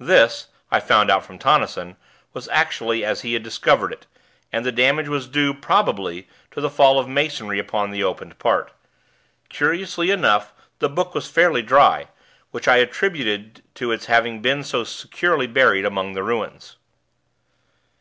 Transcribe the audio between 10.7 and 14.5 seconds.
the book was fairly dry, which I attributed to its having